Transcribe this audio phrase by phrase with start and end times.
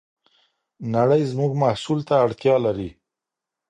[0.95, 2.89] نړۍ زموږ محصول ته اړتیا لري.